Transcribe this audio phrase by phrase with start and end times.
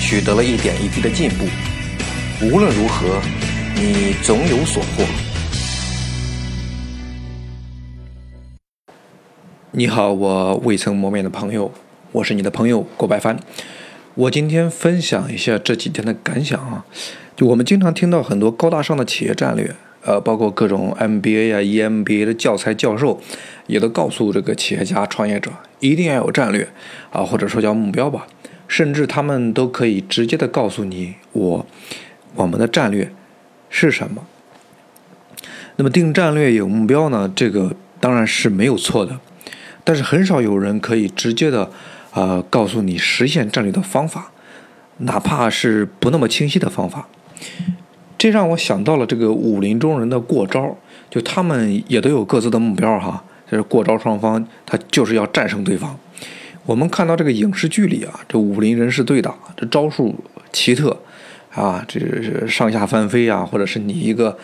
[0.00, 1.44] 取得了一点一滴的进步，
[2.40, 3.20] 无论如何，
[3.74, 5.04] 你总有所获。
[9.72, 11.70] 你好，我未曾谋面的朋友，
[12.12, 13.38] 我是你的朋友郭白帆。
[14.14, 16.84] 我今天分享一下这几天的感想啊。
[17.36, 19.72] 就我们经常听到很多高大上的企业战略，
[20.04, 23.20] 呃，包括各种 MBA 啊、EMBA 的教材教授，
[23.66, 26.66] 也都告诉这个企业家、创业者一定要有战略
[27.10, 28.26] 啊，或者说叫目标吧。
[28.68, 31.66] 甚至他们都可以直接的告诉你，我
[32.36, 33.10] 我们的战略
[33.68, 34.24] 是什么。
[35.76, 37.32] 那么定战略有目标呢？
[37.34, 39.18] 这个当然是没有错的，
[39.84, 41.70] 但是很少有人可以直接的
[42.12, 44.30] 呃告诉你实现战略的方法，
[44.98, 47.08] 哪怕是不那么清晰的方法。
[48.18, 50.76] 这让我想到了这个武林中人的过招，
[51.08, 55.96] 就他们也都有各自的目标哈，就是过招双方他就是要战胜对方。
[56.68, 60.14] 我们看到这个影视剧里啊，这武林人士对打，这招数
[60.52, 60.94] 奇特，
[61.54, 64.36] 啊，这是上下翻飞啊，或者是你一个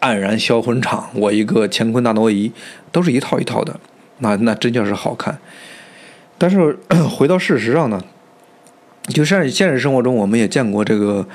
[0.00, 2.50] 黯然销魂场， 我一个乾坤大挪移，
[2.90, 3.78] 都是一套一套的，
[4.20, 5.38] 那那真叫是好看。
[6.38, 6.74] 但是
[7.06, 8.02] 回到事实上呢，
[9.08, 11.28] 就现现实生活中，我们也见过这个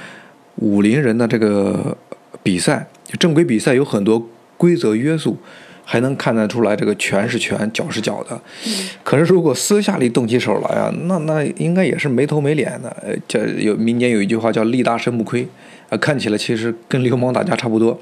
[0.56, 1.96] 武林人的这个
[2.42, 5.38] 比赛，就正规比赛有很多规则约束。
[5.86, 8.40] 还能看得出来，这个拳是拳，脚是脚的。
[9.04, 12.90] 可是如果私下里动起手来啊，那那应该也是没头没脸的。
[13.02, 15.48] 呃，这有民间有一句话叫“力大身不亏”，
[15.90, 18.00] 啊，看起来其实跟流氓打架差不多。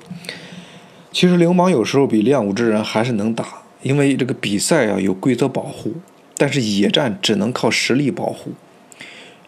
[1.11, 3.45] 其实流氓有时候比练武之人还是能打，
[3.81, 5.93] 因为这个比赛啊有规则保护，
[6.37, 8.51] 但是野战只能靠实力保护。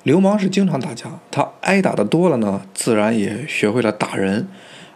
[0.04, 4.48] 流氓是经常打架，他挨打的多了呢，自然也学会了打人。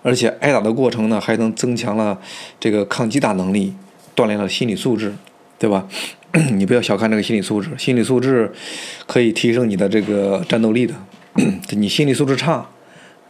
[0.03, 2.19] 而且挨打的过程呢，还能增强了
[2.59, 3.73] 这个抗击打能力，
[4.15, 5.13] 锻炼了心理素质，
[5.59, 5.87] 对吧？
[6.53, 8.51] 你不要小看这个心理素质，心理素质
[9.05, 10.93] 可以提升你的这个战斗力的。
[11.71, 12.67] 你心理素质差，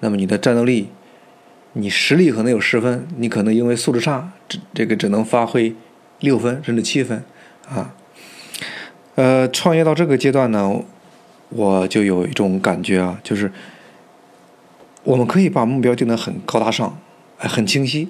[0.02, 0.90] 那么你的战斗力，
[1.74, 5.74] 你实力可能有十分，你可能因为素质差，这这个只能发挥
[6.20, 7.24] 六分甚至七分
[7.68, 7.94] 啊。
[9.16, 10.82] 呃，创业到这个阶段呢，
[11.50, 13.52] 我就有一种感觉啊，就是。
[15.08, 17.00] 我们可以把目标定得很高大上，
[17.38, 18.10] 哎，很清晰，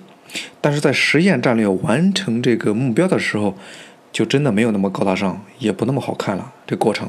[0.59, 3.55] 但是在实现战略、完成这个目标的时候，
[4.11, 6.51] 就真的没有那么高大上，也不那么好看了。
[6.65, 7.07] 这过程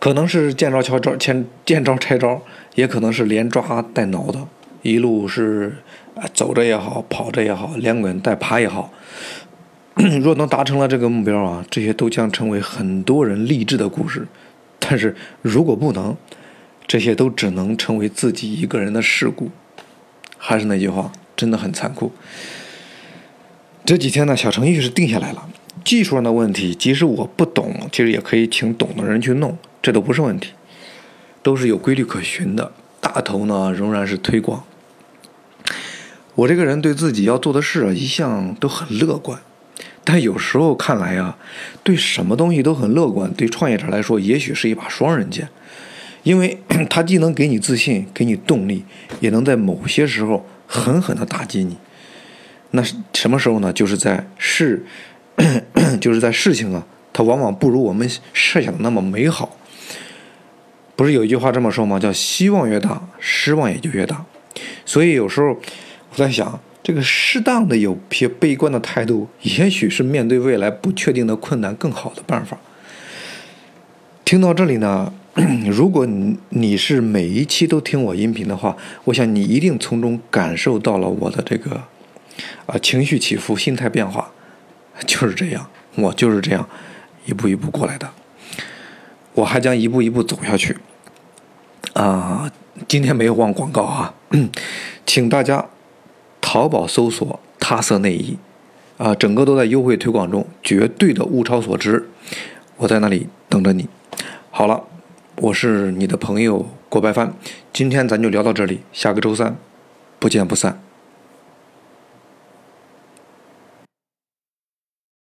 [0.00, 2.42] 可能是见招拆招，见见招拆招，
[2.74, 4.48] 也可能是连抓带挠的，
[4.82, 5.76] 一路是
[6.32, 8.92] 走着也好，跑着也好，连滚带爬也好。
[10.24, 14.26] 若能达成了这个目标啊，这些都将成为很多人励志的故事。
[14.80, 16.16] 但是如果不能，
[16.86, 19.50] 这些都只能成为自己一个人的事故。
[20.38, 22.12] 还是那句话，真的很残酷。
[23.84, 25.48] 这几天呢，小程序是定下来了，
[25.84, 30.52] 技术上的问题，即使我不懂，其实也可以请懂的人去弄，这都不是问题，
[31.42, 32.72] 都是有规律可循的。
[33.00, 34.64] 大头呢，仍然是推广。
[36.34, 39.38] 我这个人对自己要做的事啊，一向都很乐观，
[40.02, 41.38] 但有时候看来啊，
[41.82, 45.48] 对什么东西都很乐观，对创业者来说，也许是一把双刃剑。
[46.24, 46.58] 因为
[46.90, 48.84] 他既能给你自信，给你动力，
[49.20, 51.76] 也能在某些时候狠狠的打击你。
[52.72, 53.72] 那什么时候呢？
[53.72, 54.84] 就是在事，
[56.00, 59.56] 就是在事情啊，它往往不如我们设想的那么美好。
[60.96, 62.00] 不是有一句话这么说吗？
[62.00, 64.24] 叫希望越大，失望也就越大。
[64.84, 72.58] 所以有时候我在想，这个适当的有些悲观的态度，也许是面对未来不确定的困难更好的办法。
[74.24, 75.12] 听到这里呢？
[75.66, 81.82] 如果你你是每一期都听我音频的话，我想你一定从中感受到了我的这个
[82.66, 84.30] 啊情绪起伏、心态变化，
[85.04, 86.68] 就是这样，我就是这样
[87.26, 88.08] 一步一步过来的，
[89.34, 90.76] 我还将一步一步走下去。
[91.94, 92.48] 啊，
[92.86, 94.14] 今天没有忘广告啊，
[95.04, 95.66] 请大家
[96.40, 98.38] 淘宝搜索“他色内衣”，
[98.98, 102.08] 啊，整个都在优惠推广中，绝对的物超所值，
[102.76, 103.88] 我在那里等着你。
[104.52, 104.84] 好了。
[105.38, 107.34] 我是你的朋友郭白帆，
[107.72, 109.56] 今天咱就聊到这里，下个周三
[110.20, 110.80] 不见不散。